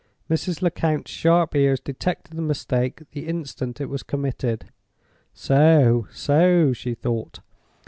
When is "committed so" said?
4.01-6.07